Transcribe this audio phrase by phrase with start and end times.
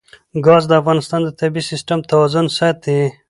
[0.45, 2.97] ګاز د افغانستان د طبعي سیسټم توازن ساتي.